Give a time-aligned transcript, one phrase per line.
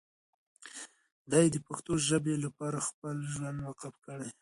[1.31, 4.29] دی د پښتو ژبې لپاره خپل ژوند وقف کړی.